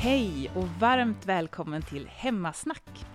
[0.00, 3.06] Hej och varmt välkommen till Hemmasnack.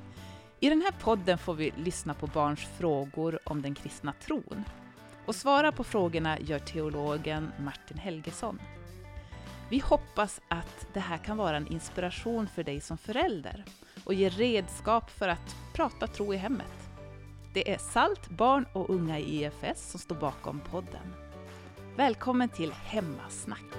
[0.60, 4.64] I den här podden får vi lyssna på barns frågor om den kristna tron.
[5.26, 8.60] Och svara på frågorna gör teologen Martin Helgesson.
[9.70, 13.66] Vi hoppas att det här kan vara en inspiration för dig som förälder
[14.04, 16.90] och ge redskap för att prata tro i hemmet.
[17.54, 21.14] Det är SALT, barn och unga i EFS som står bakom podden.
[21.96, 23.74] Välkommen till Hemmasnack!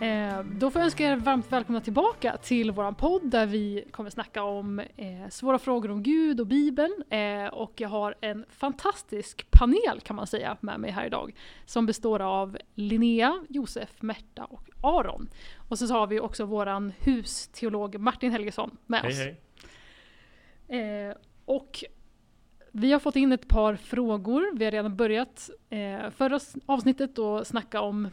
[0.00, 4.10] Eh, då får jag önska er varmt välkomna tillbaka till våran podd där vi kommer
[4.10, 7.02] snacka om eh, svåra frågor om Gud och Bibeln.
[7.10, 11.34] Eh, och jag har en fantastisk panel kan man säga med mig här idag.
[11.66, 15.28] Som består av Linnea, Josef, Märta och Aron.
[15.68, 19.18] Och så har vi också våran husteolog Martin Helgesson med Hej, oss.
[20.68, 21.08] hej.
[21.08, 21.84] Eh, och
[22.72, 24.56] vi har fått in ett par frågor.
[24.56, 28.08] Vi har redan börjat eh, förra avsnittet och snacka om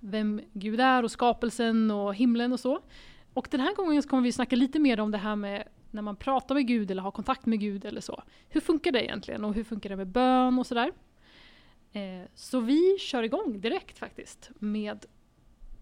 [0.00, 2.80] vem Gud är och skapelsen och himlen och så.
[3.34, 6.02] Och den här gången så kommer vi snacka lite mer om det här med när
[6.02, 8.22] man pratar med Gud eller har kontakt med Gud eller så.
[8.48, 10.92] Hur funkar det egentligen och hur funkar det med bön och sådär?
[11.92, 15.06] Eh, så vi kör igång direkt faktiskt med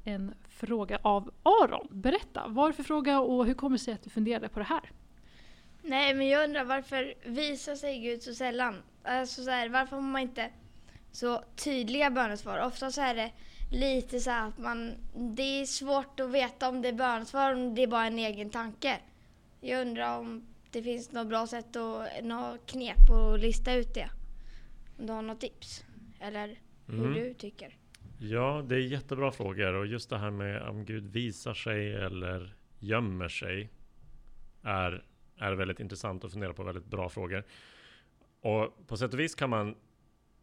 [0.04, 1.88] en fråga av Aron.
[1.90, 4.58] Berätta, vad är det för fråga och hur kommer det sig att du funderade på
[4.58, 4.90] det här?
[5.82, 8.82] Nej, men jag undrar varför visar sig Gud så sällan?
[9.02, 10.50] Alltså så här, varför har man inte
[11.12, 12.66] så tydliga bönesvar?
[12.66, 13.32] Ofta så är det
[13.70, 17.74] lite så här att man, det är svårt att veta om det är bönesvar om
[17.74, 18.98] det är bara en egen tanke.
[19.60, 24.10] Jag undrar om det finns något bra sätt och något knep att lista ut det.
[24.98, 25.84] Om du har något tips?
[26.20, 27.14] Eller hur Mm.
[27.14, 27.76] du tycker?
[28.20, 32.54] Ja, det är jättebra frågor och just det här med om Gud visar sig eller
[32.78, 33.70] gömmer sig
[34.62, 35.04] är,
[35.38, 36.62] är väldigt intressant att fundera på.
[36.62, 37.44] Väldigt bra frågor.
[38.40, 39.74] Och på sätt och vis kan man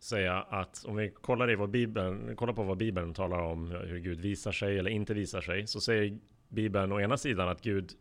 [0.03, 3.99] säga att om vi kollar, i vad Bibeln, kollar på vad Bibeln talar om hur
[3.99, 6.17] Gud visar sig eller inte visar sig så säger
[6.49, 7.91] Bibeln å ena sidan att Gud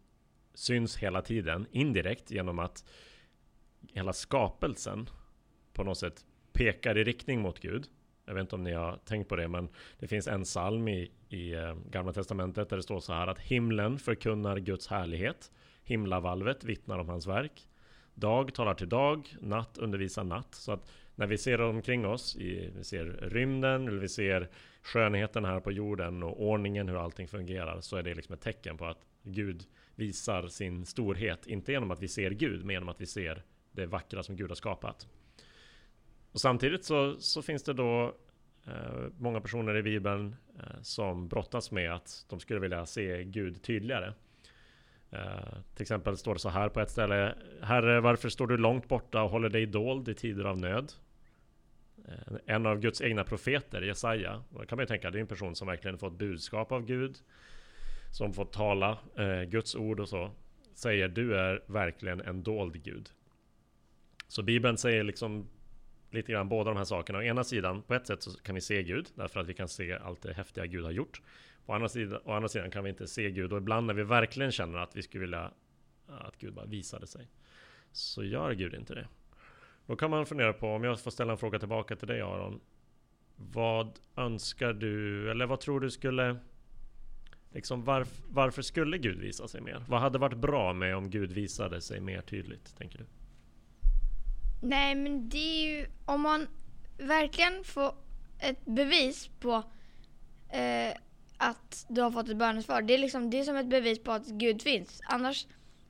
[0.54, 2.84] syns hela tiden indirekt genom att
[3.92, 5.10] hela skapelsen
[5.72, 7.86] på något sätt pekar i riktning mot Gud.
[8.26, 9.68] Jag vet inte om ni har tänkt på det, men
[9.98, 13.38] det finns en psalm i, i eh, Gamla Testamentet där det står så här att
[13.38, 15.52] himlen förkunnar Guds härlighet.
[15.84, 17.68] Himlavalvet vittnar om hans verk.
[18.14, 20.54] Dag talar till dag, natt undervisar natt.
[20.54, 24.48] Så att när vi ser omkring oss, i, vi ser rymden, eller vi ser
[24.82, 28.76] skönheten här på jorden och ordningen, hur allting fungerar, så är det liksom ett tecken
[28.76, 29.64] på att Gud
[29.94, 31.46] visar sin storhet.
[31.46, 33.42] Inte genom att vi ser Gud, men genom att vi ser
[33.72, 35.08] det vackra som Gud har skapat.
[36.32, 38.14] Och samtidigt så, så finns det då
[38.66, 43.62] eh, många personer i Bibeln eh, som brottas med att de skulle vilja se Gud
[43.62, 44.12] tydligare.
[45.12, 47.34] Eh, till exempel står det så här på ett ställe.
[47.62, 50.92] Herre, varför står du långt borta och håller dig dold i tider av nöd?
[52.08, 55.26] Eh, en av Guds egna profeter, Jesaja, då kan man ju tänka, det är en
[55.26, 57.18] person som verkligen fått budskap av Gud.
[58.10, 60.30] Som fått tala eh, Guds ord och så.
[60.74, 63.10] Säger, du är verkligen en dold Gud.
[64.28, 65.48] Så Bibeln säger liksom
[66.14, 67.18] lite grann båda de här sakerna.
[67.18, 69.68] Å ena sidan, på ett sätt så kan vi se Gud, därför att vi kan
[69.68, 71.22] se allt det häftiga Gud har gjort.
[71.66, 74.02] Å andra sidan, å andra sidan kan vi inte se Gud, och ibland när vi
[74.02, 75.50] verkligen känner att vi skulle vilja
[76.06, 77.28] att Gud bara visade sig,
[77.92, 79.08] så gör Gud inte det.
[79.86, 82.60] Då kan man fundera på, om jag får ställa en fråga tillbaka till dig Aron.
[83.36, 86.36] Vad önskar du, eller vad tror du skulle
[87.54, 89.84] Liksom varf, varför skulle Gud visa sig mer?
[89.88, 93.04] Vad hade varit bra med om Gud visade sig mer tydligt, tänker du?
[94.62, 96.48] Nej, men det är ju om man
[96.98, 97.94] verkligen får
[98.38, 99.62] ett bevis på
[100.52, 100.96] eh,
[101.36, 102.82] att du har fått ett bönesvar.
[102.82, 105.00] Det är, liksom, det är som ett bevis på att Gud finns.
[105.04, 105.46] Annars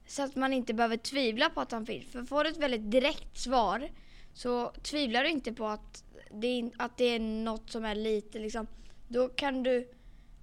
[0.06, 2.12] så att man inte behöver tvivla på att han finns.
[2.12, 3.88] För får du ett väldigt direkt svar
[4.34, 8.38] så tvivlar du inte på att det är, att det är något som är lite
[8.38, 8.66] liksom.
[9.08, 9.90] Då kan du,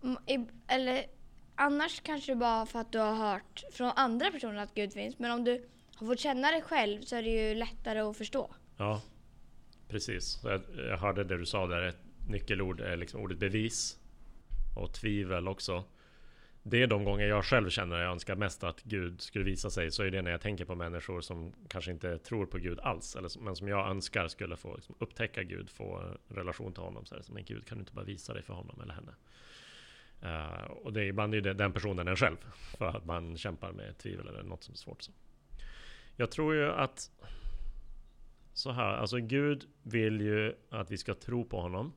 [0.03, 1.05] mm, eller
[1.55, 5.19] annars kanske bara för att du har hört från andra personer att Gud finns.
[5.19, 8.55] Men om du har fått känna det själv så är det ju lättare att förstå.
[8.77, 9.01] Ja,
[9.87, 10.41] precis.
[10.43, 11.81] Jag, jag hörde det du sa där.
[11.81, 11.97] Ett
[12.29, 13.97] nyckelord är liksom ordet bevis.
[14.77, 15.83] Och tvivel också.
[16.63, 19.69] Det är de gånger jag själv känner att jag önskar mest att Gud skulle visa
[19.69, 19.91] sig.
[19.91, 23.15] Så är det när jag tänker på människor som kanske inte tror på Gud alls.
[23.15, 27.05] Eller, som- men som jag önskar skulle få liksom, upptäcka Gud, få relation till honom.
[27.05, 29.11] Så här, men Gud kan du inte bara visa dig för honom eller henne?
[30.23, 32.37] Uh, och det är ibland är det den personen en själv.
[32.77, 35.01] För att man kämpar med tvivel eller något som är svårt.
[35.01, 35.11] Så.
[36.19, 37.11] Jag tror ju att
[38.53, 41.93] så här, alltså Gud vill ju att vi ska tro på honom.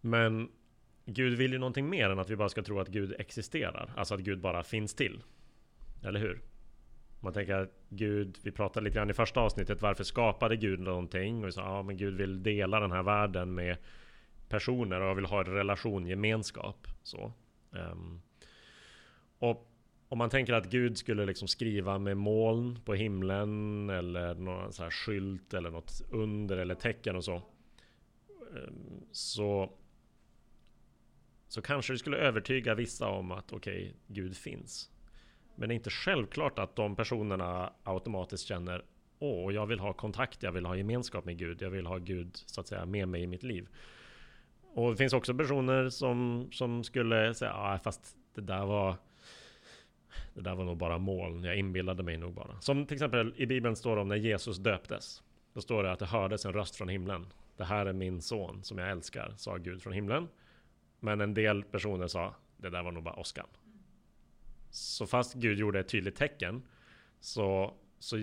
[0.00, 0.48] Men
[1.04, 3.92] Gud vill ju någonting mer än att vi bara ska tro att Gud existerar.
[3.96, 5.22] Alltså att Gud bara finns till.
[6.02, 6.40] Eller hur?
[7.20, 11.42] Man tänker att Gud, vi pratade lite grann i första avsnittet, varför skapade Gud någonting?
[11.42, 13.76] Och vi sa, ja men Gud vill dela den här världen med
[14.48, 16.86] personer och vill ha en relation, gemenskap.
[17.02, 17.32] Så.
[17.70, 18.22] Um,
[19.38, 19.69] och
[20.10, 24.82] om man tänker att Gud skulle liksom skriva med moln på himlen eller någon så
[24.82, 27.42] här skylt eller något under eller tecken och så.
[28.56, 29.72] Ehm, så
[31.48, 34.90] så kanske det skulle övertyga vissa om att okej, okay, Gud finns.
[35.56, 38.84] Men det är inte självklart att de personerna automatiskt känner
[39.18, 42.36] Åh, jag vill ha kontakt, jag vill ha gemenskap med Gud, jag vill ha Gud
[42.46, 43.68] så att säga med mig i mitt liv.
[44.74, 48.96] Och det finns också personer som, som skulle säga, ah, fast det där var
[50.34, 52.60] det där var nog bara moln, jag inbillade mig nog bara.
[52.60, 55.22] Som till exempel i Bibeln står det om när Jesus döptes.
[55.52, 57.26] Då står det att det hördes en röst från himlen.
[57.56, 60.28] Det här är min son som jag älskar, sa Gud från himlen.
[61.00, 63.46] Men en del personer sa, det där var nog bara åskan.
[64.70, 66.62] Så fast Gud gjorde ett tydligt tecken
[67.20, 68.16] så, så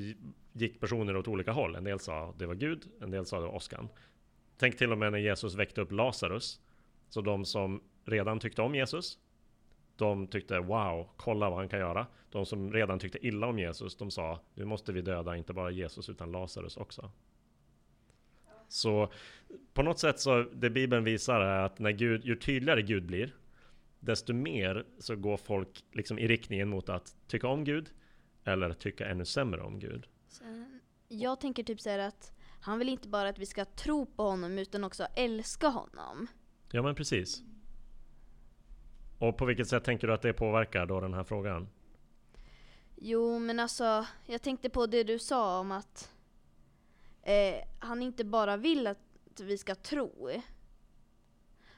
[0.53, 1.75] gick personer åt olika håll.
[1.75, 3.89] En del sa det var Gud, en del sa det var åskan.
[4.57, 6.59] Tänk till och med när Jesus väckte upp Lazarus.
[7.09, 9.19] Så de som redan tyckte om Jesus,
[9.97, 12.07] de tyckte wow, kolla vad han kan göra.
[12.29, 15.71] De som redan tyckte illa om Jesus, de sa nu måste vi döda inte bara
[15.71, 17.11] Jesus utan Lazarus också.
[18.67, 19.11] Så
[19.73, 23.35] på något sätt så det Bibeln visar är att när Gud, ju tydligare Gud blir,
[23.99, 27.89] desto mer så går folk liksom i riktningen mot att tycka om Gud
[28.43, 30.07] eller tycka ännu sämre om Gud.
[30.27, 34.23] Sen, jag tänker typ så att han vill inte bara att vi ska tro på
[34.23, 36.27] honom utan också älska honom.
[36.71, 37.43] Ja men precis.
[39.19, 41.67] Och på vilket sätt tänker du att det påverkar då den här frågan?
[42.95, 46.11] Jo men alltså, jag tänkte på det du sa om att
[47.21, 48.99] eh, han inte bara vill att
[49.39, 50.29] vi ska tro.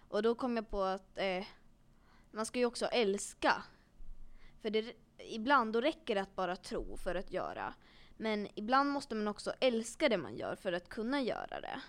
[0.09, 1.45] Och då kom jag på att eh,
[2.31, 3.63] man ska ju också älska.
[4.61, 7.73] För det, ibland då räcker det att bara tro för att göra.
[8.17, 11.81] Men ibland måste man också älska det man gör för att kunna göra det.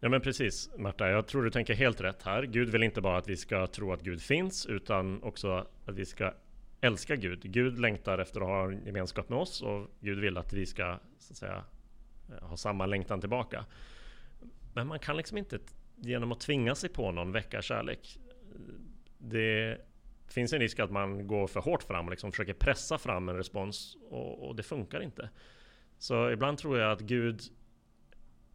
[0.00, 2.42] Ja men precis Marta, jag tror du tänker helt rätt här.
[2.42, 6.06] Gud vill inte bara att vi ska tro att Gud finns utan också att vi
[6.06, 6.34] ska
[6.80, 7.40] älska Gud.
[7.42, 10.98] Gud längtar efter att ha en gemenskap med oss och Gud vill att vi ska
[11.18, 11.64] så att säga,
[12.28, 13.64] eh, ha samma längtan tillbaka.
[14.74, 15.58] Men man kan liksom inte
[15.96, 18.18] genom att tvinga sig på någon väcka kärlek.
[18.54, 18.60] Eh,
[19.18, 19.78] det
[20.28, 23.36] finns en risk att man går för hårt fram och liksom försöker pressa fram en
[23.36, 25.30] respons och, och det funkar inte.
[25.98, 27.42] Så ibland tror jag att Gud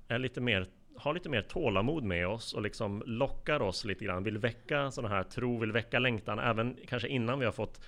[0.07, 4.23] är lite mer har lite mer tålamod med oss och liksom lockar oss lite grann,
[4.23, 7.81] vill väcka sådana här tro, vill väcka längtan, även kanske innan vi har fått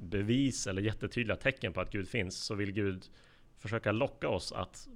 [0.00, 3.04] bevis eller jättetydliga tecken på att Gud finns, så vill Gud
[3.58, 4.88] försöka locka oss att,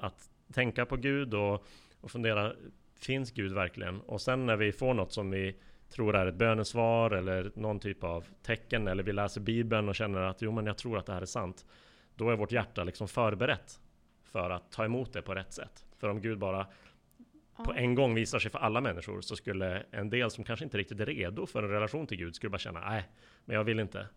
[0.00, 1.66] att tänka på Gud och,
[2.00, 2.52] och fundera,
[3.00, 4.00] finns Gud verkligen?
[4.00, 5.56] Och sen när vi får något som vi
[5.88, 10.20] tror är ett bönesvar eller någon typ av tecken eller vi läser Bibeln och känner
[10.20, 11.66] att jo men jag tror att det här är sant.
[12.14, 13.80] Då är vårt hjärta liksom förberett
[14.36, 15.84] för att ta emot det på rätt sätt.
[15.98, 16.66] För om Gud bara
[17.64, 20.78] på en gång visar sig för alla människor så skulle en del som kanske inte
[20.78, 23.08] riktigt är redo för en relation till Gud skulle bara känna nej,
[23.44, 24.08] men jag vill inte.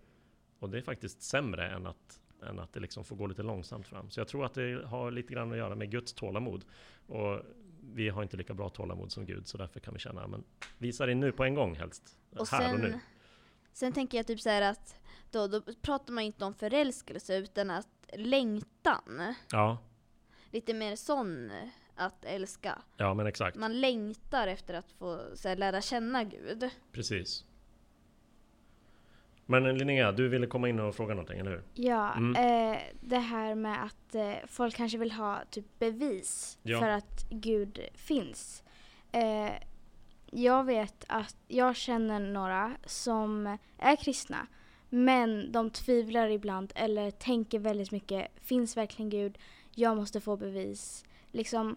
[0.59, 2.19] Och det är faktiskt sämre än att,
[2.49, 4.09] än att det liksom får gå lite långsamt fram.
[4.09, 6.65] Så jag tror att det har lite grann att göra med Guds tålamod.
[7.07, 7.41] Och
[7.93, 10.43] vi har inte lika bra tålamod som Gud så därför kan vi känna, men
[10.77, 12.17] visa det nu på en gång helst.
[12.35, 12.99] Och här sen, och nu.
[13.73, 14.95] Sen tänker jag typ så här att
[15.31, 19.35] då, då pratar man inte om förälskelse utan att längtan.
[19.51, 19.77] Ja,
[20.51, 21.51] Lite mer sån
[21.95, 22.81] att älska.
[22.97, 23.57] ja men exakt.
[23.57, 26.69] Man längtar efter att få så här, lära känna Gud.
[26.91, 27.45] Precis.
[29.45, 31.63] Men Linnea, du ville komma in och fråga någonting, eller hur?
[31.73, 32.35] Ja, Mm.
[32.73, 36.79] eh, det här med att eh, folk kanske vill ha typ bevis Ja.
[36.79, 38.63] för att Gud finns.
[39.11, 39.51] Eh,
[40.31, 44.47] jag vet att jag känner några som är kristna
[44.89, 49.37] men de tvivlar ibland eller tänker väldigt mycket, finns verkligen Gud?
[49.75, 51.05] Jag måste få bevis.
[51.31, 51.75] Liksom,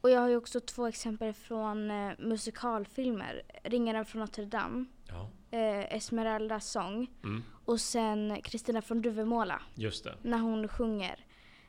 [0.00, 3.42] och jag har ju också två exempel från eh, musikalfilmer.
[3.64, 7.42] Ringaren från Notre Dame, Ja, eh, Esmeraldas sång mm.
[7.64, 10.14] och sen Kristina från Duvemåla just det.
[10.22, 11.24] när hon sjunger.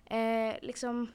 [0.06, 1.12] Eh, liksom,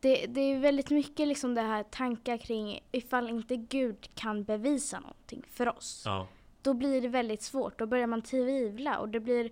[0.00, 5.00] det, det är väldigt mycket liksom det här tankar kring ifall inte Gud kan bevisa
[5.00, 6.02] någonting för oss.
[6.06, 6.28] Ja,
[6.62, 7.78] Då blir det väldigt svårt.
[7.78, 9.50] Då börjar man tvivla och det blir,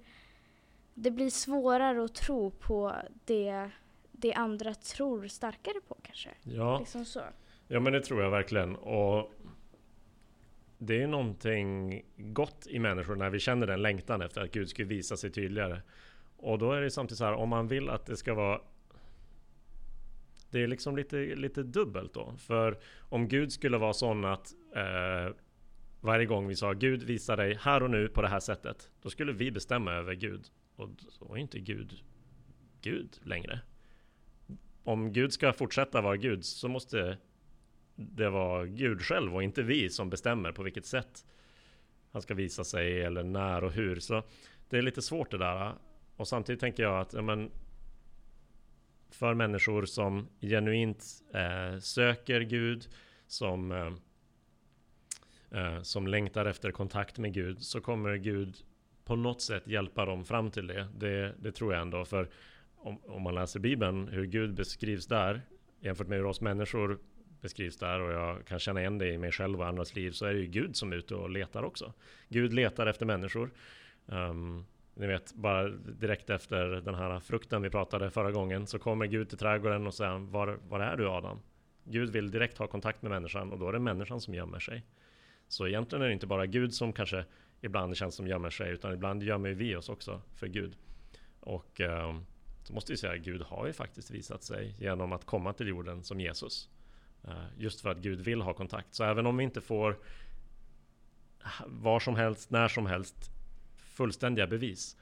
[0.95, 3.71] det blir svårare att tro på det,
[4.25, 6.31] det andra tror starkare på kanske.
[6.43, 6.78] ja.
[6.78, 7.23] Liksom så.
[7.69, 8.76] Ja men det tror jag verkligen.
[8.76, 9.33] Och
[10.78, 14.85] det är någonting gott i människor när vi känner den längtan efter att Gud ska
[14.85, 15.83] visa sig tydligare.
[16.37, 18.61] Och då är det samtidigt så här, om man vill att det ska vara
[20.50, 22.35] det är liksom lite, lite dubbelt då.
[22.38, 25.35] För om Gud skulle vara sån att eh,
[26.00, 28.90] varje gång vi sa Gud visar dig här och nu på det här sättet.
[29.02, 30.47] Då skulle vi bestämma över Gud.
[30.76, 31.93] Och så är inte Gud
[32.81, 33.61] Gud längre.
[34.85, 37.19] Om Gud ska fortsätta vara Gud så måste
[37.97, 41.25] det vara Gud själv och inte vi som bestämmer på vilket sätt
[42.12, 44.00] han ska visa sig eller när och hur.
[44.00, 44.23] Så
[44.69, 45.73] det är lite svårt det där.
[46.17, 47.50] Och samtidigt tänker jag att ja, men,
[49.11, 52.88] för människor som genuint eh, söker Gud,
[53.26, 53.93] som, eh,
[55.61, 58.57] eh som längtar efter kontakt med Gud, så kommer Gud
[59.05, 60.88] på något sätt hjälpa dem fram till det.
[60.97, 62.05] Det, det tror jag ändå.
[62.05, 62.29] För
[62.85, 65.43] om, om, man läser Bibeln, hur Gud beskrivs där,
[65.81, 66.99] jämfört med hur oss människor
[67.41, 70.26] beskrivs där och jag kan känna igen det i mig själv och andras liv så
[70.26, 71.93] är det ju Gud som är ute och letar också.
[72.29, 73.50] Gud letar efter människor.
[74.07, 79.07] Um, ni vet, bara direkt efter den här frukten vi pratade förra gången så kommer
[79.07, 81.41] Gud till trädgården och säger var, var är du Adam?
[81.85, 84.83] Gud vill direkt ha kontakt med människan och då är det människan som gömmer sig.
[85.49, 87.25] Så egentligen är det inte bara Gud som kanske
[87.61, 90.76] ibland känns som gömmer sig utan ibland gömmer vi oss också för Gud.
[91.41, 92.26] Och um,
[92.64, 95.68] så måste vi säga att Gud har ju faktiskt visat sig genom att komma till
[95.68, 96.68] jorden som Jesus.
[97.25, 98.94] Eh, just för att Gud vill ha kontakt.
[98.94, 99.99] Så även om vi inte får
[101.66, 103.30] var som helst, när som helst
[103.76, 104.97] fullständiga bevis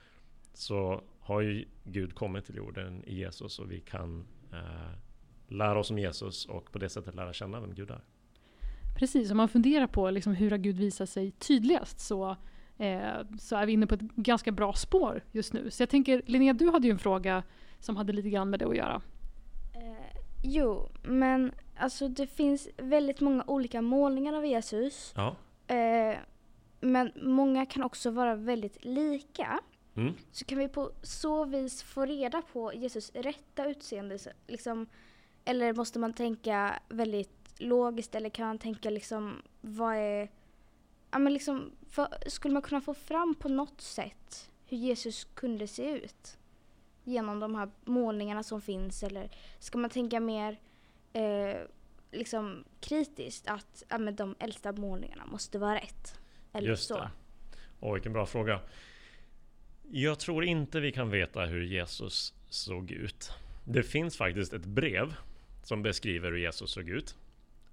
[0.54, 4.98] så har ju Gud kommit till jorden i Jesus och vi kan eh,
[5.48, 8.00] lära oss om Jesus och på det sättet lära känna vem Gud är.
[8.98, 12.36] Precis, om man funderar på liksom hur har Gud visat sig tydligast så
[13.38, 15.70] så är vi inne på ett ganska bra spår just nu.
[15.70, 17.42] Så jag tänker, Linnea, du hade ju en fråga
[17.80, 19.02] som hade lite grann med det att göra.
[19.74, 25.12] Eh, jo, men alltså det finns väldigt många olika målningar av Jesus.
[25.16, 25.36] Ja.
[25.74, 26.16] Eh,
[26.80, 29.60] men många kan också vara väldigt lika.
[29.94, 30.14] Mm.
[30.32, 34.18] Så kan vi på så vis få reda på Jesus rätta utseende?
[34.18, 34.86] så Liksom,
[35.44, 40.28] eller måste man tänka väldigt logiskt eller kan man tänka liksom vad är
[41.12, 45.66] ja, men liksom, för, skulle man kunna få fram på något sätt hur Jesus kunde
[45.66, 46.38] se ut?
[47.04, 50.60] Genom de här målningarna som finns eller ska man tänka mer
[51.12, 51.60] eh,
[52.12, 56.20] liksom kritiskt att ja, men de äldsta målningarna måste vara rätt?
[56.52, 56.94] Eller Just så.
[56.94, 57.10] det.
[57.80, 58.60] Åh, vilken bra fråga.
[59.90, 63.30] Jag tror inte vi kan veta hur Jesus såg ut.
[63.64, 65.14] Det finns faktiskt ett brev
[65.62, 67.16] som beskriver hur Jesus såg ut.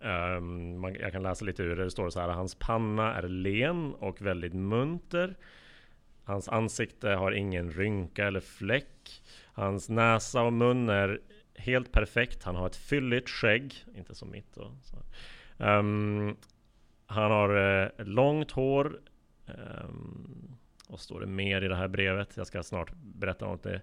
[0.02, 1.84] Um, man, jag kan läsa lite ur det.
[1.84, 2.30] Det står så här.
[2.30, 5.36] Hans panna är len och väldigt munter.
[6.24, 9.24] Hans ansikte har ingen rynka eller fläck.
[9.54, 11.20] Hans näsa och mun är
[11.56, 12.44] helt perfekt.
[12.44, 13.86] Han har ett fylligt skägg.
[13.96, 14.56] Inte som mitt.
[14.56, 14.72] Då,
[15.58, 16.38] um,
[17.06, 19.00] han har uh, långt hår.
[19.48, 22.38] Ehm, um, och står det mer i det här brevet?
[22.38, 23.82] Jag ska snart berätta om det.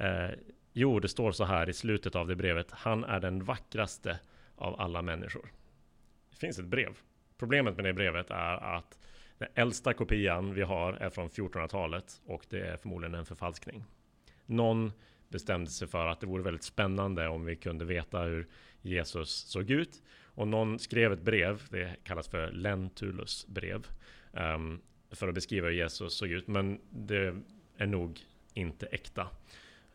[0.00, 0.30] Uh, eh,
[0.72, 2.70] jo, det står så här i slutet av det brevet.
[2.70, 4.18] Han är den vackraste
[4.56, 5.52] av alla människor.
[6.30, 6.98] Det finns ett brev.
[7.38, 8.98] Problemet med det brevet är att
[9.38, 13.84] den äldsta kopian vi har är från 1400-talet och det är förmodligen en förfalskning.
[14.46, 14.92] Någon
[15.28, 18.48] bestämde sig för att det vore väldigt spännande om vi kunde veta hur
[18.82, 20.02] Jesus såg ut.
[20.24, 23.86] Och någon skrev ett brev, det kallas för Lentulus brev,
[24.32, 24.80] ehm,
[25.10, 26.46] för att beskriva hur Jesus såg ut.
[26.46, 27.36] Men det
[27.76, 28.20] är nog
[28.54, 29.28] inte äkta.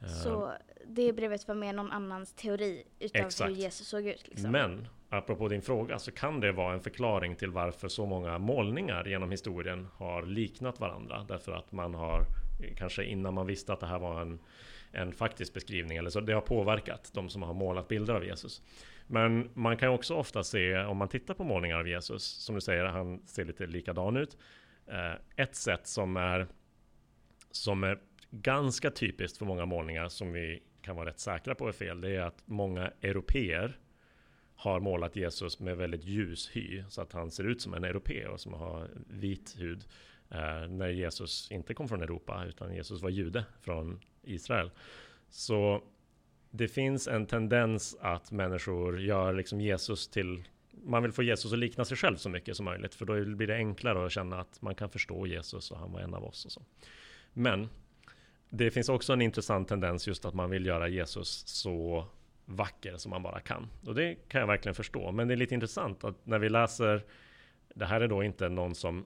[0.08, 0.54] Så
[0.86, 3.50] det brevet var mer någon annans teori utav Exakt.
[3.50, 4.28] hur Jesus såg ut?
[4.28, 4.52] Liksom.
[4.52, 9.06] Men apropå din fråga så kan det vara en förklaring till varför så många målningar
[9.06, 11.26] genom historien har liknat varandra.
[11.28, 12.26] Därför att man har
[12.78, 14.40] kanske innan man visste att det här var en,
[14.92, 18.62] en faktisk beskrivning eller så det har påverkat de som har målat bilder av Jesus.
[19.08, 22.62] Men man kan också ofta se om man tittar på målningar av Jesus som du
[22.62, 24.38] säger, han ser lite likadan ut.
[24.88, 26.48] Eh, ett sätt som är
[27.52, 28.00] som är
[28.32, 32.02] ganska typiskt för många målningar som vi kan vara rätt säkra på är fel.
[32.02, 33.78] Det är att många europeer
[34.56, 38.28] har målat Jesus med väldigt ljus hy så att han ser ut som en europe
[38.28, 39.86] och som har vit hud.
[40.32, 44.72] Eh, när Jesus inte kom från Europa utan Jesus var jude från Israel.
[45.30, 45.84] Så
[46.52, 50.44] det finns en tendens att människor gör liksom Jesus till
[50.84, 53.48] man vill få Jesus att likna sig själv så mycket som möjligt för då blir
[53.48, 56.46] det enklare att känna att man kan förstå Jesus och han var en av oss
[56.46, 56.62] och så.
[57.34, 57.70] Men
[58.50, 62.06] det finns också en intressant tendens just att man vill göra Jesus så
[62.46, 63.68] vacker som man bara kan.
[63.86, 65.12] Och det kan jag verkligen förstå.
[65.12, 67.04] Men det är lite intressant att när vi läser,
[67.76, 69.06] det här är då inte någon som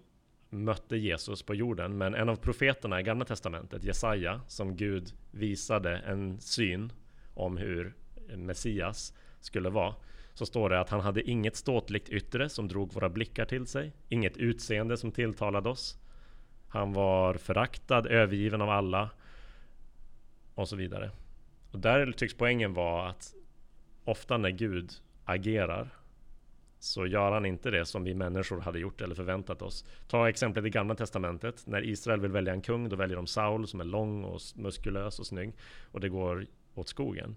[0.50, 5.98] mötte Jesus på jorden, men en av profeterna i Gamla Testamentet, Jesaja, som Gud visade
[5.98, 6.92] en syn
[7.34, 7.94] om hur
[8.36, 9.96] Messias skulle vara,
[10.34, 13.92] så står det att han hade inget ståtligt yttre som drog våra blickar till sig,
[14.10, 15.98] inget utseende som tilltalade oss.
[16.68, 19.10] Han var föraktad, övergiven av alla
[20.56, 21.12] och så vidare.
[21.72, 23.34] Och där tycks poängen vara att
[24.04, 24.92] ofta när Gud
[25.26, 25.90] agerar
[26.80, 29.86] så gör han inte det som vi människor hade gjort eller förväntat oss.
[30.08, 31.68] Ta exemplet i Gamla Testamentet.
[31.68, 35.20] När Israel vill välja en kung, då väljer de Saul som är lång och muskulös
[35.20, 35.54] och snygg.
[35.92, 37.36] Och det går åt skogen.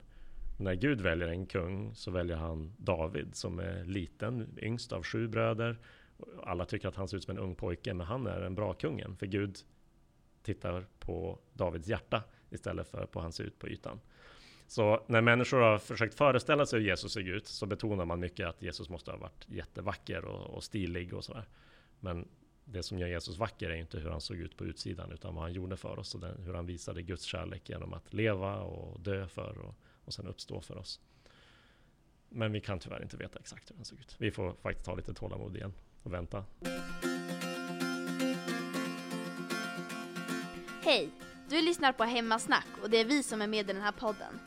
[0.58, 5.28] när Gud väljer en kung så väljer han David som är liten, yngst av sju
[5.28, 5.78] bröder.
[6.44, 8.74] Alla tycker att han ser ut som en ung pojke, men han är den bra
[8.74, 9.16] kungen.
[9.16, 9.58] För Gud
[10.42, 14.00] tittar på Davids hjärta istället för på hur han ser ut på ytan.
[14.66, 18.46] Så när människor har försökt föreställa sig hur Jesus ser ut så betonar man mycket
[18.46, 21.44] att Jesus måste ha varit jättevacker och, och stilig och sådär.
[22.00, 22.28] Men
[22.64, 25.44] det som gör Jesus vacker är inte hur han såg ut på utsidan utan vad
[25.44, 29.00] han gjorde för oss och den, hur han visade Guds kärlek genom att leva och
[29.00, 29.74] dö för och,
[30.04, 31.00] och sen uppstå för oss.
[32.28, 34.16] Men vi kan tyvärr inte veta exakt hur han såg ut.
[34.18, 35.72] Vi får faktiskt ha lite tålamod igen
[36.02, 36.44] och vänta.
[40.82, 41.10] Hej!
[41.48, 44.40] Du lyssnar på Hemmasnack och det är vi som är med i den här podden.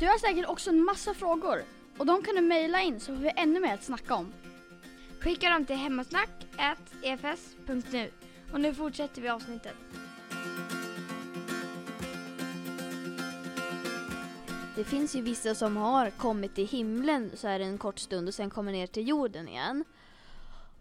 [0.00, 1.62] Du har säkert också en massa frågor
[1.98, 4.32] och de kan du mejla in så får vi ännu mer att snacka om.
[5.20, 8.10] Skicka dem till hemmasnack.efs.nu
[8.52, 9.74] och nu fortsätter vi avsnittet.
[14.76, 18.34] Det finns ju vissa som har kommit till himlen så här en kort stund och
[18.34, 19.84] sen kommer ner till jorden igen.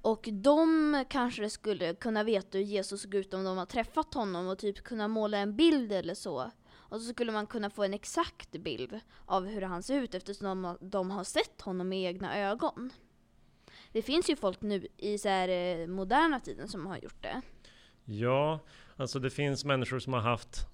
[0.06, 4.48] Och de kanske skulle kunna veta hur Jesus såg ut om de har träffat honom
[4.48, 6.52] och typ kunna måla en bild eller så.
[6.74, 10.62] Och så skulle man kunna få en exakt bild av hur han ser ut eftersom
[10.62, 12.90] de, de har sett honom med egna ögon.
[13.92, 17.42] Det finns ju folk nu i så här eh, moderna tiden som har gjort det.
[18.06, 18.60] Ja,
[18.96, 20.68] alltså det finns människor som har haft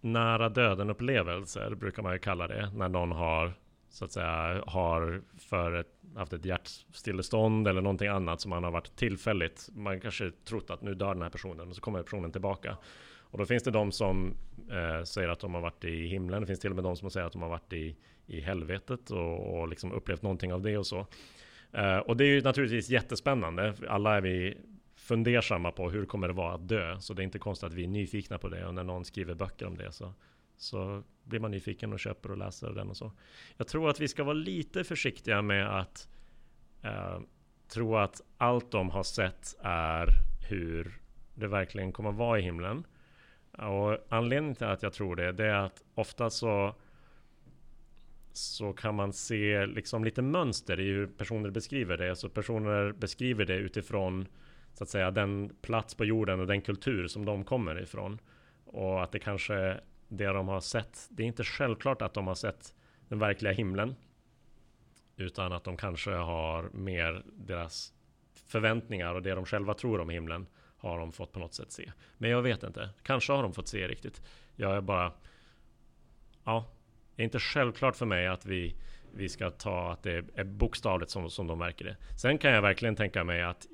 [0.00, 2.70] nära döden upplevelser brukar man ju kalla det.
[2.74, 3.54] När någon har
[3.90, 8.70] så att säga har för ett, haft ett hjärtstillestånd eller någonting annat som man har
[8.70, 9.68] varit tillfälligt.
[9.72, 12.76] Man kanske trott att nu dör den här personen och så kommer personen tillbaka.
[13.30, 14.34] Och då finns det de som
[14.70, 16.40] eh, säger att de har varit i himlen.
[16.40, 19.10] Det finns till och med de som säger att de har varit i, i helvetet
[19.10, 21.06] och, och liksom upplevt någonting av det och så.
[21.72, 23.74] Eh, och det är ju naturligtvis jättespännande.
[23.88, 24.56] Alla är vi
[24.96, 27.00] fundersamma på hur kommer det vara att dö.
[27.00, 29.34] Så det är inte konstigt att vi är nyfikna på det och när någon skriver
[29.34, 30.12] böcker om det så,
[30.60, 33.12] så blir man nyfiken och köper och läser den och så.
[33.56, 36.08] Jag tror att vi ska vara lite försiktiga med att
[36.82, 37.20] eh,
[37.68, 40.06] tro att allt de har sett är
[40.48, 41.00] hur
[41.34, 42.86] det verkligen kommer vara i himlen.
[43.52, 46.74] Och anledningen till att jag tror det, det är att ofta så
[48.32, 52.16] så kan man se liksom lite mönster i hur personer beskriver det.
[52.16, 54.26] Så personer beskriver det utifrån
[54.72, 58.18] så att säga den plats på jorden och den kultur som de kommer ifrån.
[58.64, 59.80] Och att det kanske
[60.10, 62.74] det de har sett, det är inte självklart att de har sett
[63.08, 63.94] den verkliga himlen.
[65.16, 67.92] Utan att de kanske har mer deras
[68.46, 70.46] förväntningar och det de själva tror om himlen
[70.76, 71.92] har de fått på något sätt se.
[72.18, 72.90] Men jag vet inte.
[73.02, 74.22] Kanske har de fått se riktigt.
[74.56, 75.12] Jag är bara...
[76.44, 76.70] Ja,
[77.16, 78.76] det är inte självklart för mig att vi,
[79.12, 81.96] vi ska ta att det är bokstavligt som, som de märker det.
[82.20, 83.66] Sen kan jag verkligen tänka mig att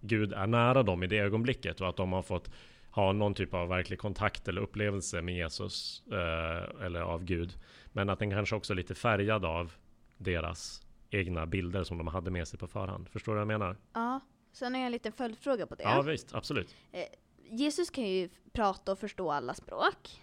[0.00, 2.50] Gud är nära dem i det ögonblicket och att de har fått
[2.94, 7.58] ha någon typ av verklig kontakt eller upplevelse med Jesus eh, eller av Gud.
[7.92, 9.72] Men att den kanske också är lite färgad av
[10.16, 13.08] deras egna bilder som de hade med sig på förhand.
[13.08, 13.76] Förstår du vad jag menar?
[13.92, 14.20] Ja,
[14.52, 15.82] sen har jag en liten följdfråga på det.
[15.82, 16.74] Ja, visst, absolut.
[16.92, 17.04] Eh,
[17.50, 20.22] Jesus kan ju prata och förstå alla språk.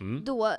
[0.00, 0.24] Mm.
[0.24, 0.52] Då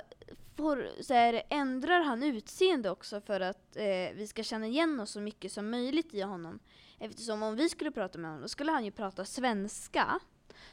[0.56, 5.10] får, så här, ändrar han utseende också för att eh, vi ska känna igen oss
[5.10, 6.58] så mycket som möjligt i honom.
[6.98, 10.20] Eftersom om vi skulle prata med honom, då skulle han ju prata svenska.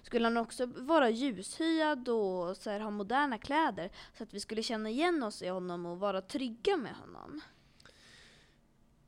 [0.02, 4.64] Skulle han också vara ljushyad och så här, ha moderna kläder så att vi skulle
[4.64, 7.42] känna igen oss i honom och vara trygga med honom.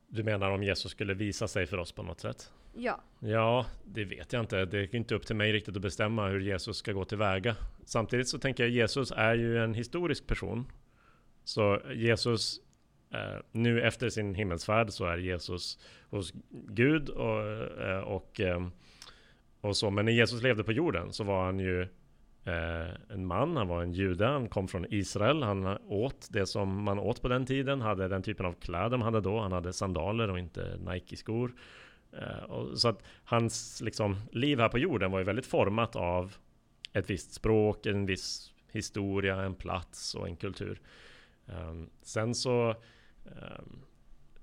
[0.07, 2.51] Du menar om Jesus skulle visa sig för oss på något sätt?
[2.73, 3.01] Ja.
[3.19, 4.65] Ja, det vet jag inte.
[4.65, 7.55] Det är inte upp till mig riktigt att bestämma hur Jesus ska gå tillväga.
[7.85, 10.71] Samtidigt så tänker jag Jesus är ju en historisk person.
[11.43, 12.59] Så Jesus,
[13.13, 17.41] eh, nu efter sin himmelsfärd så är Jesus hos Gud och,
[17.81, 18.67] eh, och, eh,
[19.67, 19.89] och så.
[19.89, 21.81] Men när Jesus levde på jorden så var han ju
[22.43, 26.83] eh, en man, han var en jude, han kom från Israel, han åt det som
[26.83, 29.73] man åt på den tiden, hade den typen av kläder man hade då, han hade
[29.73, 31.53] sandaler och inte Nike-skor.
[32.11, 36.35] Eh, så att hans liksom, liv här på jorden var ju väldigt format av
[36.93, 40.79] ett visst språk, en viss historia, en plats och en kultur.
[41.45, 42.75] Um, sen så
[43.25, 43.79] um,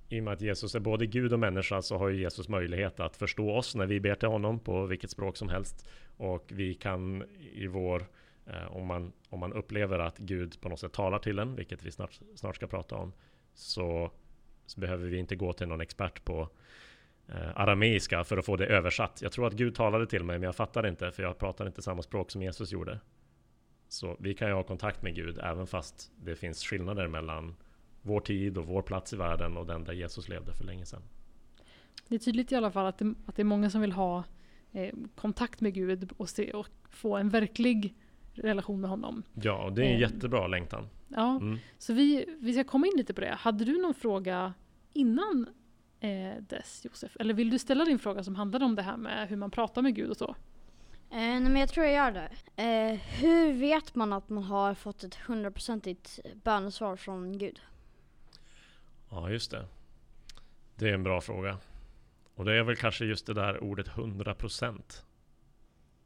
[0.08, 3.00] i och med att Jesus är både Gud och människa så har ju Jesus möjlighet
[3.00, 5.88] att förstå oss när vi ber till honom på vilket språk som helst.
[6.16, 8.06] Och vi kan i vår,
[8.46, 11.82] eh, om, man, om man upplever att Gud på något sätt talar till en, vilket
[11.82, 13.12] vi snart, snart ska prata om,
[13.54, 14.10] så,
[14.66, 16.48] så behöver vi inte gå till någon expert på
[17.28, 19.18] eh, arameiska för att få det översatt.
[19.22, 21.82] Jag tror att Gud talade till mig, men jag fattar inte, för jag pratar inte
[21.82, 23.00] samma språk som Jesus gjorde.
[23.88, 27.54] Så vi kan ju ha kontakt med Gud, även fast det finns skillnader mellan
[28.04, 31.02] vår tid och vår plats i världen och den där Jesus levde för länge sedan.
[32.08, 34.24] Det är tydligt i alla fall att det, att det är många som vill ha
[34.72, 37.94] eh, kontakt med Gud och, se, och få en verklig
[38.34, 39.22] relation med honom.
[39.42, 40.00] Ja, och det är en Eh.
[40.00, 40.88] jättebra längtan.
[41.08, 41.58] Ja, Mm.
[41.78, 43.34] så vi, vi ska komma in lite på det.
[43.38, 44.54] Hade du någon fråga
[44.92, 45.46] innan
[46.00, 47.16] eh, dess, Josef?
[47.20, 49.82] Eller vill du ställa din fråga som handlade om det här med hur man pratar
[49.82, 50.28] med Gud och så?
[51.10, 52.62] Eh, nej men jag tror jag gör det.
[52.62, 57.60] Eh, hur vet man att man har fått ett hundraprocentigt bönesvar från Gud?
[59.14, 59.66] Ja, just det.
[60.76, 61.58] Det är en bra fråga.
[62.34, 65.02] Och det är väl kanske just det där ordet 100%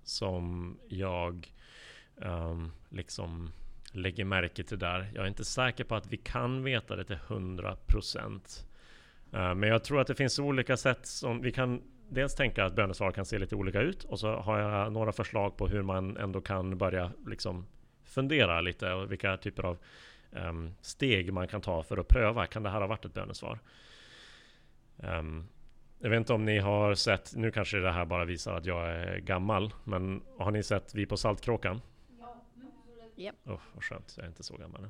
[0.03, 1.53] som jag
[2.17, 3.53] um, liksom
[3.93, 5.11] lägger märke till där.
[5.15, 8.65] Jag är inte säker på att vi kan veta det till 100%.
[9.35, 12.65] Uh, eh, men jag tror att det finns olika sätt som vi kan dels tänka
[12.65, 15.83] att bönesvar kan se lite olika ut och så har jag några förslag på hur
[15.83, 17.67] man ändå kan börja liksom
[18.05, 19.79] fundera lite och vilka typer av
[20.33, 22.47] ehm, steg man kan ta för att pröva.
[22.47, 23.59] Kan det här ha varit ett bönesvar?
[25.03, 25.45] Ehm,
[25.99, 28.89] jag vet inte om ni har sett, nu kanske det här bara visar att jag
[28.89, 31.81] är gammal, men har ni sett Vi på Saltkråkan?
[33.17, 33.35] Japp.
[33.45, 34.89] Oh, vad skönt, jag är inte så gammal.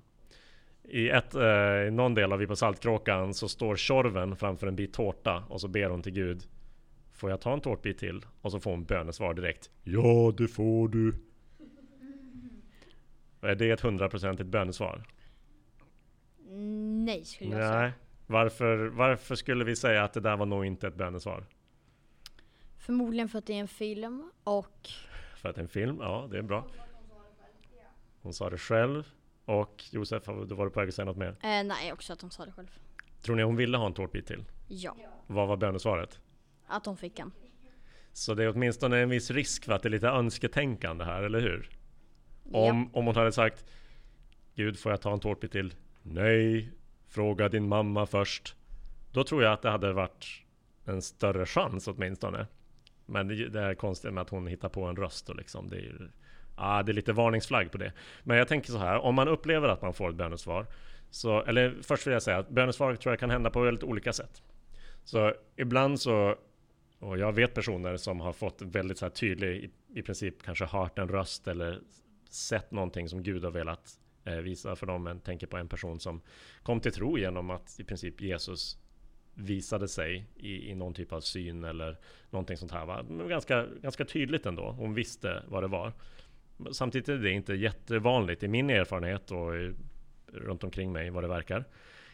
[0.82, 1.42] I, ett, eh,
[1.86, 5.60] I någon del av Vi på Saltkråkan så står Tjorven framför en bit tårta och
[5.60, 6.42] så ber hon till Gud
[7.12, 8.26] Får jag ta en tårtbit till?
[8.40, 11.14] Och så får hon bönesvar direkt Ja, det får du!
[13.40, 15.04] Är det ett hundraprocentigt bönesvar?
[17.04, 17.80] Nej skulle jag säga.
[17.80, 17.92] Nej.
[18.26, 21.44] Varför, varför skulle vi säga att det där var nog inte ett bönesvar?
[22.78, 24.88] Förmodligen för att det är en film och
[25.36, 25.98] För att det är en film?
[26.00, 26.66] Ja, det är bra.
[28.22, 29.08] Hon sa det själv.
[29.44, 31.28] Och Josef, då var du på väg att säga något mer.
[31.28, 32.78] eh, nej också att de sa det själv.
[33.22, 34.44] Tror ni hon ville ha en tårtbit till?
[34.68, 36.20] Ja, Vad var bönesvaret?
[36.66, 37.32] att de fick en.
[38.12, 41.40] Så det är åtminstone en viss risk för att det är lite önsketänkande här, eller
[41.40, 41.70] hur?
[42.52, 43.64] Om, om hon hade sagt
[44.54, 45.74] Gud, får jag ta en tårtbit till?
[46.12, 46.70] Nej,
[47.08, 48.56] fråga din mamma först.
[49.12, 50.26] Då tror jag att det hade varit
[50.84, 52.46] en större chans åtminstone.
[53.06, 55.68] Men det, det är konstigt med att hon hittar på en röst och liksom.
[55.68, 56.08] Det är, ju-
[56.56, 57.92] ah, det är lite varningsflagg på det.
[58.22, 60.66] Men jag tänker så här, om man upplever att man får ett bönesvar.
[61.10, 64.12] Så, eller först vill jag säga att bönesvar tror jag kan hända på väldigt olika
[64.12, 64.42] sätt.
[65.04, 66.36] Så ibland så
[66.98, 70.64] och jag vet personer som har fått väldigt så här tydlig, i, i princip kanske
[70.64, 71.80] hört en röst eller
[72.30, 75.02] sett någonting som Gud har velat Eh, visa för dem.
[75.02, 76.20] Men tänker på en person som
[76.62, 78.78] kom till tro genom att i princip Jesus
[79.34, 81.96] visade sig i, i någon typ av syn eller
[82.30, 82.86] någonting sånt här.
[82.86, 83.04] Va?
[83.08, 84.70] Men ganska, ganska tydligt ändå.
[84.70, 85.92] Hon visste vad det var.
[86.72, 89.74] Samtidigt är det inte jättevanligt i min erfarenhet och i,
[90.26, 91.64] runt omkring mig vad det verkar.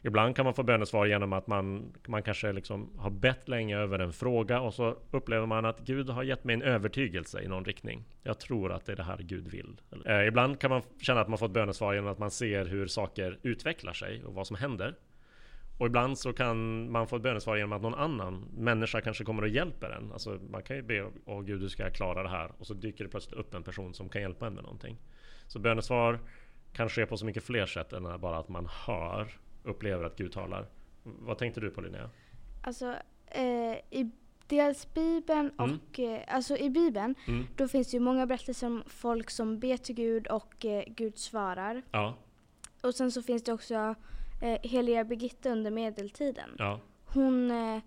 [0.07, 3.99] Ibland kan man få bönesvar genom att man, man kanske liksom har bett länge över
[3.99, 7.65] en fråga och så upplever man att Gud har gett mig en övertygelse i någon
[7.65, 8.05] riktning.
[8.23, 9.81] Jag tror att det är det här Gud vill.
[10.07, 13.39] Eh, ibland kan man känna att man fått bönesvar genom att man ser hur saker
[13.43, 14.95] utvecklar sig och vad som händer.
[15.79, 19.43] Och ibland så kan man få ett bönesvar genom att någon annan människa kanske kommer
[19.43, 20.13] och hjälper en.
[20.13, 22.51] Alltså man kan ju be Åh Gud, du ska klara det här.
[22.59, 24.97] Och så dyker det plötsligt upp en person som kan hjälpa en med någonting.
[25.47, 26.19] Så bönesvar
[26.73, 29.29] kan ske på så mycket fler sätt än bara att man hör,
[29.65, 30.67] upplever att Gud talar.
[31.03, 32.11] Vad tänkte du på Linnea?
[32.63, 32.95] Alltså,
[33.27, 33.43] eh,
[33.91, 34.11] i
[34.47, 35.79] dels Bibeln Mm.
[35.91, 37.47] och, eh, alltså i Bibeln, Mm.
[37.57, 41.19] då finns det ju många berättelser om folk som ber till Gud och eh, Gud
[41.19, 41.83] svarar.
[41.91, 42.15] Ja,
[42.83, 43.95] Och sen så finns det också
[44.43, 46.51] eh, heliga Birgitta under medeltiden.
[46.59, 47.79] ja, Hon, eh,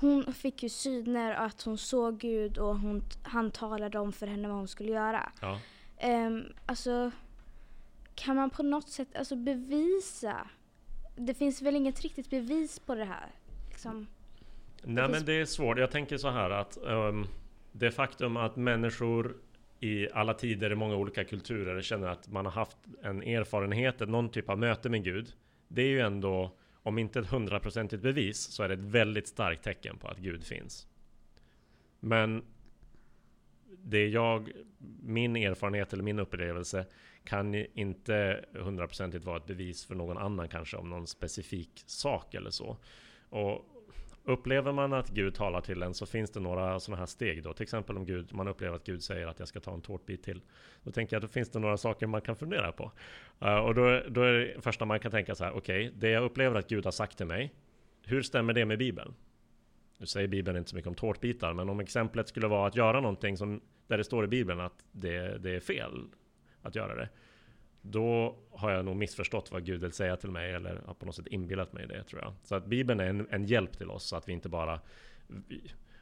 [0.00, 4.48] hon fick ju syner att hon såg Gud och hon, han talade om för henne
[4.48, 5.32] vad hon skulle göra.
[5.40, 5.58] ja.
[6.26, 7.10] Um, alltså,
[8.14, 10.48] kan man på något sätt alltså, bevisa?
[11.16, 13.26] Det finns väl inget riktigt bevis på det här?
[13.68, 14.06] Liksom.
[14.82, 15.78] Nej finns- men det är svårt.
[15.78, 17.26] Jag tänker så här att ehm,
[17.72, 19.36] det faktum att människor
[19.80, 24.28] i alla tider i många olika kulturer känner att man har haft en erfarenhet, någon
[24.28, 25.32] typ av möte med Gud.
[25.68, 29.64] Det är ju ändå, om inte ett hundraprocentigt bevis, så är det ett väldigt starkt
[29.64, 30.86] tecken på att Gud finns.
[32.00, 32.42] Men
[33.86, 34.52] det jag,
[35.02, 36.86] min erfarenhet eller min upplevelse
[37.24, 42.50] kan inte hundraprocentigt vara ett bevis för någon annan kanske om någon specifik sak eller
[42.50, 42.76] så.
[43.28, 43.72] Och
[44.28, 47.52] Upplever man att Gud talar till en så finns det några sådana här steg då.
[47.52, 50.22] Till exempel om Gud, man upplever att Gud säger att jag ska ta en tårtbit
[50.22, 50.40] till.
[50.82, 52.92] Då tänker jag att då finns det några saker man kan fundera på.
[53.40, 56.24] Eh, och då, då är det första man kan tänka så här, okej, det jag
[56.24, 57.52] upplever att Gud har sagt till mig,
[58.02, 59.14] hur stämmer det med Bibeln?
[59.98, 63.00] Nu säger Bibeln inte så mycket om tårtbitar, men om exemplet skulle vara att göra
[63.00, 66.04] någonting som, där det står i Bibeln att det, det är fel
[66.62, 67.08] att göra det.
[67.82, 71.14] Då har jag nog missförstått vad Gud vill säga till mig eller har på något
[71.14, 72.34] sätt inbillat mig det tror jag.
[72.42, 74.80] Så att Bibeln är en, en hjälp till oss så att vi inte bara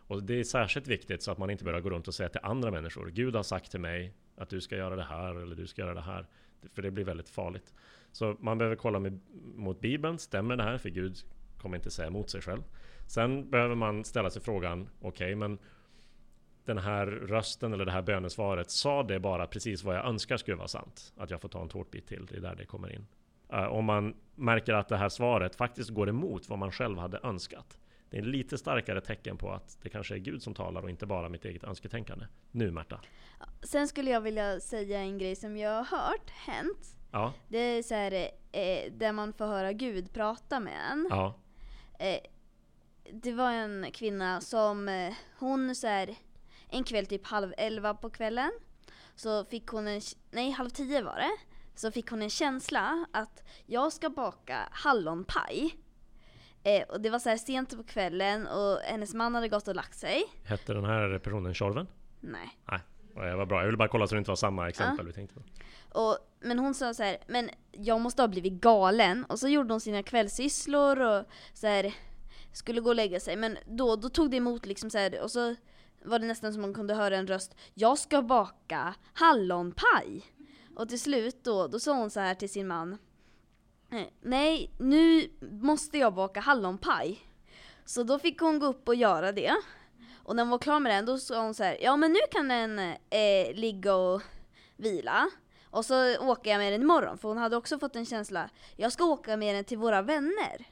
[0.06, 2.40] och det är särskilt viktigt så att man inte börjar gå runt och säga till
[2.42, 5.66] andra människor Gud har sagt till mig att du ska göra det här eller du
[5.66, 6.26] ska göra det här.
[6.74, 7.74] För det blir väldigt farligt.
[8.12, 9.20] Så man behöver kolla med,
[9.54, 10.78] mot Bibeln, stämmer det här?
[10.78, 11.16] För Gud
[11.58, 12.62] kommer inte säga emot sig själv.
[13.06, 15.58] Sen behöver man ställa sig frågan, okej men
[16.64, 20.56] den här rösten eller det här bönesvaret sa det bara precis vad jag önskar skulle
[20.56, 21.12] vara sant.
[21.16, 23.06] Att jag får ta en tårtbit till, det är där det kommer in.
[23.52, 27.20] Uh, om man märker att det här svaret faktiskt går emot vad man själv hade
[27.22, 27.78] önskat.
[28.10, 31.06] Det är lite starkare tecken på att det kanske är Gud som talar och inte
[31.06, 32.26] bara mitt eget önsketänkande.
[32.50, 33.00] Nu Märta.
[33.62, 36.96] Sen skulle jag vilja säga en grej som jag har hört hänt.
[37.10, 37.32] Ja.
[37.48, 38.12] Det är så här,
[38.52, 41.06] eh, där man får höra Gud prata med en.
[41.10, 41.34] Ja.
[41.98, 42.18] Eh,
[43.12, 46.14] det var en kvinna som, eh, hon så här,
[46.68, 48.52] en kväll typ halv elva på kvällen,
[49.14, 51.36] så fick hon en, nej halv tio var det,
[51.74, 55.74] så fick hon en känsla att jag ska baka hallonpaj.
[56.62, 59.74] Eh, och det var så här sent på kvällen och hennes man hade gått och
[59.74, 60.24] lagt sig.
[60.44, 61.86] Hette den här personen Tjorven?
[62.20, 62.58] Nej.
[62.66, 62.80] Nej,
[63.30, 63.58] det var bra.
[63.58, 65.42] Jag ville bara kolla så det inte var samma exempel vi tänkte på.
[66.00, 69.24] Och, men hon sa så här, men jag måste ha blivit galen.
[69.24, 71.94] Och så gjorde hon sina kvällssysslor och så här,
[72.54, 73.36] skulle gå och lägga sig.
[73.36, 75.54] Men då, då tog det emot liksom så här, och så
[76.04, 77.54] var det nästan som man kunde höra en röst.
[77.74, 80.22] Jag ska baka hallonpaj.
[80.76, 82.98] Och till slut då, då sa hon så här till sin man.
[83.90, 87.20] Eh, nej, nu måste jag baka hallonpaj.
[87.84, 89.54] Så då fick hon gå upp och göra det.
[90.14, 92.18] Och när hon var klar med den, då sa hon så här, ja men nu
[92.30, 92.78] kan den
[93.10, 94.22] eh, ligga och
[94.76, 95.30] vila.
[95.70, 98.92] Och så åker jag med den imorgon, för hon hade också fått en känsla, jag
[98.92, 100.66] ska åka med den till våra vänner.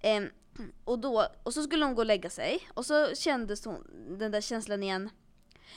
[0.00, 0.22] Eh,
[0.58, 0.72] Mm.
[0.84, 3.86] och, då, och så skulle hon gå och lägga sig, och så kändes hon
[4.18, 5.10] den där känslan igen,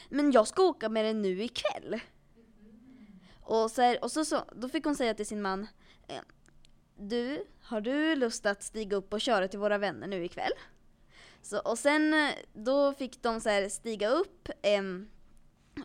[0.09, 1.99] men jag ska åka med den nu ikväll.
[3.41, 5.67] Och, så här, och så, så, då fick hon säga till sin man,
[6.07, 6.21] eh,
[6.95, 10.51] du, har du lust att stiga upp och köra till våra vänner nu ikväll?
[11.41, 14.81] Så, och sen eh, då fick de så här stiga upp eh,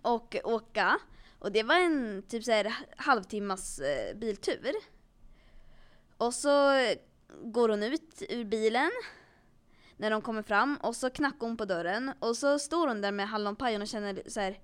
[0.03, 0.99] och åka.
[1.39, 4.73] Och det var en typ så här halvtimmas eh, biltur.
[6.17, 6.73] Och så
[7.43, 8.91] går hon ut ur bilen
[9.97, 13.13] när de kommer fram och så knackar hon på dörren och så står hon där
[13.13, 14.59] med hallonpajen och känner så här.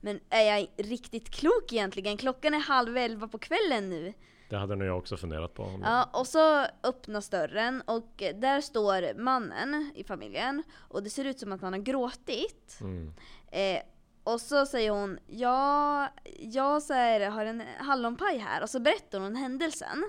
[0.00, 2.16] Men är jag riktigt klok egentligen?
[2.16, 4.12] Klockan är halv elva på kvällen nu.
[4.50, 5.80] Det hade nog jag också funderat på.
[5.82, 11.38] Ja, och så öppnas dörren och där står mannen i familjen och det ser ut
[11.38, 12.78] som att han har gråtit.
[12.80, 13.14] Mm.
[13.52, 13.82] Eh,
[14.24, 19.20] och så säger hon, ja, jag så här, har en hallonpaj här och så berättar
[19.20, 20.04] hon händelsen.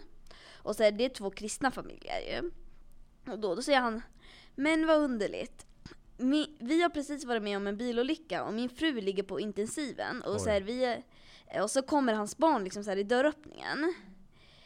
[0.63, 2.51] Och så är det två kristna familjer ju.
[3.31, 4.01] Och då, då säger han,
[4.55, 5.65] men vad underligt.
[6.59, 10.41] Vi har precis varit med om en bilolycka och min fru ligger på intensiven och,
[10.41, 11.03] så, här, vi,
[11.61, 13.93] och så kommer hans barn liksom så här, i dörröppningen.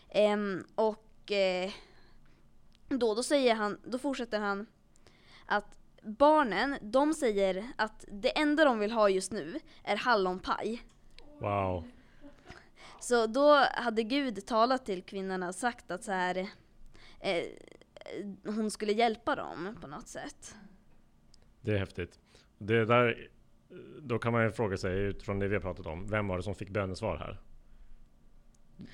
[0.10, 1.71] Ehm, och eh,
[2.89, 4.67] då, då säger han, då fortsätter han
[5.45, 10.83] att barnen, de säger att det enda de vill ha just nu är hallonpaj.
[11.39, 11.83] Wow.
[12.99, 16.38] Så då hade Gud talat till kvinnorna och sagt att så här,
[17.19, 17.43] eh,
[18.45, 20.55] hon skulle hjälpa dem på något sätt.
[21.62, 22.19] Det är häftigt.
[22.57, 23.29] Det där,
[24.01, 26.07] då kan man ju fråga sig utifrån det vi har pratat om.
[26.07, 27.41] Vem var det som fick bönesvar här?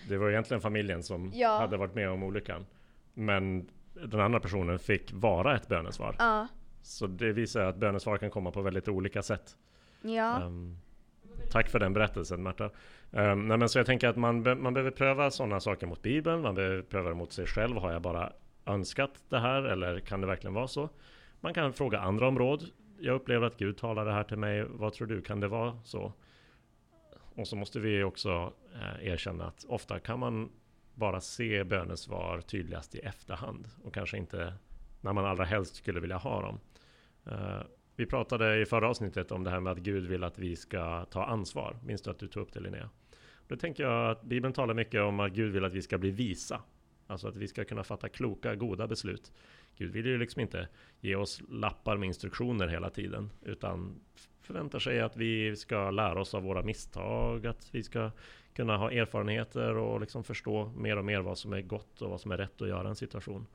[0.08, 1.58] Det var egentligen familjen som Ja.
[1.60, 2.66] hade varit med om olyckan.
[3.14, 6.16] Men den andra personen fick vara ett bönesvar.
[6.20, 6.48] Ja.
[6.82, 9.58] Så det visar att bönesvar kan komma på väldigt olika sätt.
[10.02, 10.42] Ja.
[10.42, 10.78] Ehm,
[11.52, 12.70] tack för den berättelsen Märta.
[13.12, 16.02] Um, nej, men så jag tänker att man, be- man behöver pröva sådana saker mot
[16.02, 16.42] Bibeln.
[16.42, 17.78] Man behöver pröva det mot sig själv.
[17.78, 18.34] Har jag bara
[18.66, 20.90] önskat det här eller kan det verkligen vara så?
[21.42, 22.66] Man kan fråga andra om råd.
[23.00, 24.64] Jag upplever att Gud talar det här till mig.
[24.70, 25.22] Vad tror du?
[25.22, 26.14] Kan det vara så?
[27.36, 30.50] Och så måste vi också eh, erkänna att ofta kan man
[30.96, 34.54] bara se bönesvar tydligast i efterhand och kanske inte
[35.02, 36.60] när man allra helst skulle vilja ha dem.
[37.28, 37.62] Uh,
[37.96, 41.06] vi pratade i förra avsnittet om det här med att Gud vill att vi ska
[41.06, 41.78] ta ansvar.
[41.86, 42.90] Minns du att du tog upp det Linnea?
[43.48, 46.12] Då tänker jag att Bibeln talar mycket om att Gud vill att vi ska bli
[46.12, 46.62] visa.
[47.08, 49.32] Alltså att vi ska kunna fatta kloka, goda beslut.
[49.78, 50.68] Gud vill ju liksom inte
[51.00, 53.30] ge oss lappar med instruktioner hela tiden.
[53.42, 53.96] Utan
[54.42, 57.48] förväntar sig att vi ska lära oss av våra misstag.
[57.48, 58.12] Att vi ska
[58.54, 62.22] kunna ha erfarenheter och liksom förstå mer och mer vad som är gott och vad
[62.22, 63.48] som är rätt att göra i en situation.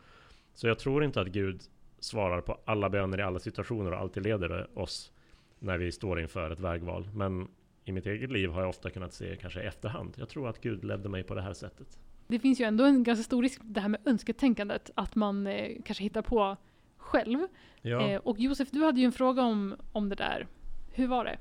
[0.55, 1.63] Så jag tror inte att Gud
[2.01, 5.13] svarar på alla böner i alla situationer och alltid leder oss
[5.59, 7.09] när vi står inför ett vägval.
[7.15, 7.49] Men
[7.85, 10.15] i mitt eget liv har jag ofta kunnat se kanske i efterhand.
[10.17, 11.99] Jag tror att Gud ledde mig på det här sättet.
[12.27, 15.83] Det finns ju ändå en ganska stor risk det här med önsketänkandet, att man eh,
[15.85, 16.57] kanske hittar på
[16.97, 17.39] själv.
[17.83, 20.47] Ja, Eh, och Josef, du hade ju en fråga om, om det där.
[20.93, 21.39] Hur var det?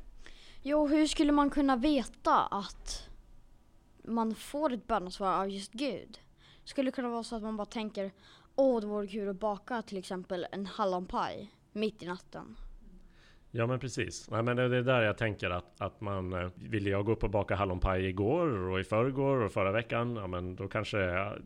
[0.64, 3.10] Jo, hur skulle man kunna veta att
[4.04, 6.20] man får ett bönesvar av just Gud?
[6.64, 8.12] Skulle det kunna vara så att man bara tänker
[8.60, 12.56] Åh, det vore kul att baka till exempel en hallonpaj mitt i natten.
[13.52, 14.30] Ja men precis.
[14.30, 17.24] Nej, men det är där jag tänker att, att man eh, ville jag gå upp
[17.24, 20.16] och baka hallonpaj igår och i förrgår och förra veckan.
[20.16, 20.98] Ja men då kanske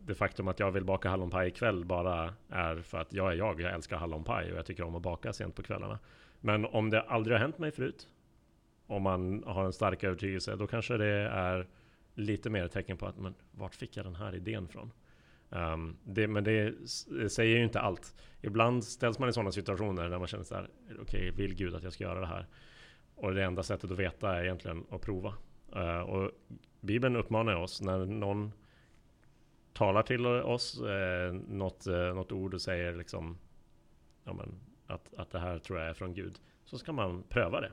[0.06, 3.62] det faktum att jag vill baka hallonpaj ikväll bara är för att jag är jag.
[3.62, 6.00] Jag älskar hallonpaj och jag tycker om att baka sent på kvällarna.
[6.39, 8.08] Men om det aldrig har hänt mig förut.
[8.88, 10.56] Om man har en stark övertygelse.
[10.56, 11.67] Då kanske det är
[12.13, 14.91] lite mer tecken på att men vart fick jag den här idén från?
[15.52, 16.74] Um, det, men det,
[17.08, 18.16] det säger ju inte allt.
[18.42, 21.76] Ibland ställs man i sådana situationer där man känner så här, okej, okay, vill Gud
[21.76, 22.48] att jag ska göra det här?
[23.16, 25.34] Och det enda sättet att veta är egentligen att prova.
[25.76, 26.32] Uh, och
[26.82, 28.52] Bibeln uppmanar oss när någon
[29.74, 33.38] talar till oss eh, något, eh, något ord och säger liksom
[34.24, 37.62] ja, men, att, att det här tror jag är från Gud, så ska man pröva
[37.62, 37.72] det.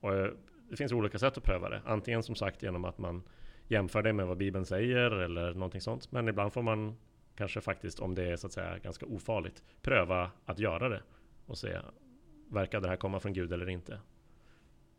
[0.00, 0.30] Och eh,
[0.70, 1.82] det finns olika sätt att pröva det.
[1.84, 3.22] Antingen som sagt genom att man
[3.68, 6.12] jämför det med vad Bibeln säger eller någonting sånt.
[6.12, 6.96] Men ibland får man
[7.38, 11.02] kanske faktiskt, om det är så att säga ganska ofarligt, pröva att göra det
[11.46, 11.78] och se,
[12.48, 14.00] verkar det här komma från Gud eller inte?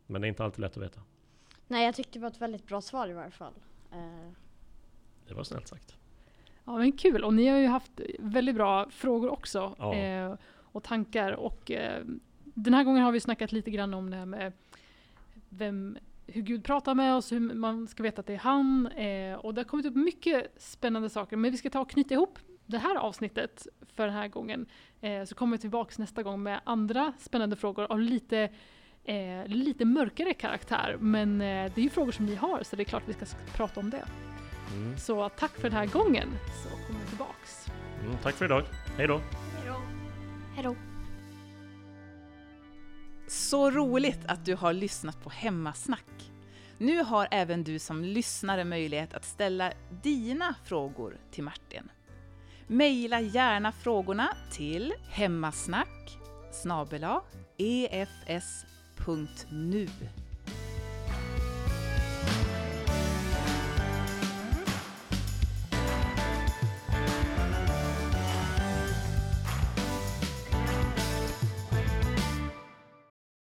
[0.07, 1.01] Men det är inte alltid lätt att veta.
[1.67, 3.53] Nej, jag tyckte det var ett väldigt bra svar i varje fall.
[3.93, 4.31] Uh...
[5.27, 5.95] Det var snällt sagt.
[6.65, 7.23] Ja, men kul.
[7.23, 9.75] Och ni har ju haft väldigt bra frågor också.
[9.77, 9.95] Ja.
[9.95, 10.35] Eh,
[10.71, 11.31] och tankar.
[11.31, 12.03] Och eh,
[12.43, 14.53] den här gången har vi snackat lite grann om det här med
[15.49, 15.97] vem,
[16.33, 18.87] hur Gud pratar med oss, hur man ska veta att det är han.
[18.87, 21.37] Eh, och det har kommit upp mycket spännande saker.
[21.37, 24.65] Men vi ska ta och knyta ihop det här avsnittet för den här gången.
[25.01, 28.49] Eh, så kommer vi tillbaka nästa gång med andra spännande frågor av lite
[29.03, 30.97] eh, lite mörkare karaktär.
[30.99, 33.25] Men eh, det är ju frågor som ni har så det är klart vi ska
[33.55, 34.05] prata om det.
[34.73, 34.97] Mm.
[34.97, 36.29] Så tack för den här gången
[36.63, 37.67] så kommer vi tillbaks.
[38.03, 38.63] Mm, tack för idag.
[38.97, 39.21] Hej då.
[40.55, 40.88] Hej då.
[43.29, 46.31] Så roligt att du har lyssnat på Hemmasnack.
[46.77, 51.91] Nu har även du som lyssnare möjlighet att ställa dina frågor till Martin.
[52.67, 56.17] Maila gärna frågorna till hemmasnack
[58.25, 59.87] efs.nu